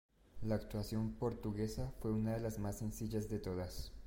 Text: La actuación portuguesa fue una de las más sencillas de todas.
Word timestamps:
La 0.41 0.55
actuación 0.55 1.11
portuguesa 1.13 1.93
fue 1.99 2.11
una 2.11 2.33
de 2.33 2.39
las 2.39 2.57
más 2.57 2.79
sencillas 2.79 3.29
de 3.29 3.37
todas. 3.37 3.91